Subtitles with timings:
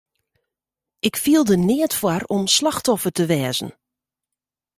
[1.07, 3.67] Ik fiel der neat foar om slachtoffer te wêze.